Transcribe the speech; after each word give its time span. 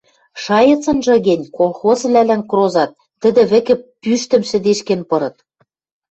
Шайыцынжы 0.43 1.15
гӹнь 1.27 1.45
колхозвлӓлӓн 1.57 2.41
крозат, 2.49 2.91
тӹдӹ 3.21 3.41
вӹкӹ 3.51 3.75
пӱштӹм 4.01 4.41
шӹдешкен 4.49 5.01
пырыт. 5.09 5.35